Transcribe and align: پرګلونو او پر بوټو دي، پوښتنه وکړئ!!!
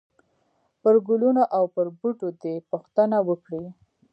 پرګلونو 0.81 1.43
او 1.57 1.63
پر 1.75 1.87
بوټو 1.99 2.29
دي، 2.41 2.55
پوښتنه 2.71 3.17
وکړئ!!! 3.27 3.65